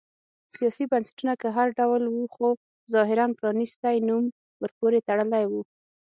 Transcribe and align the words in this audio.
سیاسي 0.55 0.83
بنسټونه 0.91 1.33
که 1.41 1.47
هر 1.57 1.67
ډول 1.79 2.01
و 2.09 2.15
خو 2.33 2.47
ظاهراً 2.93 3.25
پرانیستی 3.39 3.95
نوم 4.07 4.25
ورپورې 4.61 5.05
تړلی 5.07 5.43
و. 5.47 5.53